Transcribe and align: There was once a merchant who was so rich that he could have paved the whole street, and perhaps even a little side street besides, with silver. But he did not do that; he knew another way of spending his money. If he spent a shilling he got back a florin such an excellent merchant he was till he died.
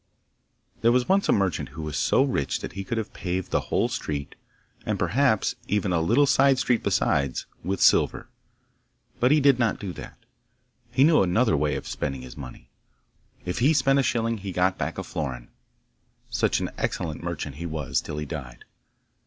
There 0.81 0.91
was 0.91 1.07
once 1.07 1.29
a 1.29 1.31
merchant 1.31 1.69
who 1.69 1.83
was 1.83 1.95
so 1.95 2.23
rich 2.23 2.61
that 2.61 2.73
he 2.73 2.83
could 2.83 2.97
have 2.97 3.13
paved 3.13 3.51
the 3.51 3.59
whole 3.69 3.87
street, 3.87 4.33
and 4.83 4.97
perhaps 4.97 5.53
even 5.67 5.93
a 5.93 6.01
little 6.01 6.25
side 6.25 6.57
street 6.57 6.81
besides, 6.81 7.45
with 7.63 7.79
silver. 7.79 8.27
But 9.19 9.29
he 9.29 9.39
did 9.39 9.59
not 9.59 9.79
do 9.79 9.93
that; 9.93 10.17
he 10.91 11.03
knew 11.03 11.21
another 11.21 11.55
way 11.55 11.75
of 11.75 11.87
spending 11.87 12.23
his 12.23 12.35
money. 12.35 12.71
If 13.45 13.59
he 13.59 13.73
spent 13.73 13.99
a 13.99 14.01
shilling 14.01 14.39
he 14.39 14.51
got 14.51 14.75
back 14.75 14.97
a 14.97 15.03
florin 15.03 15.49
such 16.31 16.59
an 16.59 16.71
excellent 16.79 17.21
merchant 17.21 17.57
he 17.57 17.67
was 17.67 18.01
till 18.01 18.17
he 18.17 18.25
died. 18.25 18.65